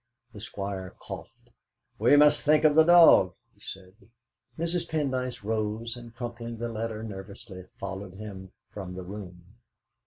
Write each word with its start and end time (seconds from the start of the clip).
The 0.33 0.39
Squire 0.39 0.95
coughed. 0.99 1.51
"We 1.99 2.15
must 2.15 2.41
think 2.41 2.63
of 2.63 2.73
the 2.73 2.83
dog!" 2.83 3.35
he 3.53 3.59
said. 3.59 3.93
Mrs. 4.57 4.89
Pendyce 4.89 5.43
rose, 5.43 5.95
and 5.95 6.15
crumpling 6.15 6.57
the 6.57 6.69
letter 6.69 7.03
nervously, 7.03 7.65
followed 7.79 8.15
him 8.15 8.51
from 8.71 8.95
the 8.95 9.03
room. 9.03 9.57